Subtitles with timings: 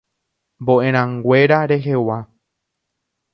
[0.61, 2.19] Mbo'erãnguéra rehegua.